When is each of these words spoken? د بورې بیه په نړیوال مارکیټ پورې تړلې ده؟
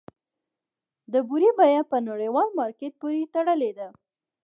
د 1.13 1.15
بورې 1.27 1.49
بیه 1.59 1.81
په 1.91 1.97
نړیوال 2.07 2.49
مارکیټ 2.59 2.93
پورې 3.01 3.31
تړلې 3.33 3.71
ده؟ 3.77 3.87